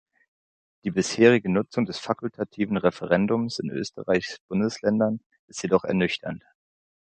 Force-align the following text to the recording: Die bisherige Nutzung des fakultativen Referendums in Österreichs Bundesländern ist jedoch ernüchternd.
Die 0.83 0.89
bisherige 0.89 1.51
Nutzung 1.51 1.85
des 1.85 1.99
fakultativen 1.99 2.75
Referendums 2.77 3.59
in 3.59 3.69
Österreichs 3.69 4.39
Bundesländern 4.47 5.19
ist 5.45 5.61
jedoch 5.61 5.83
ernüchternd. 5.83 6.43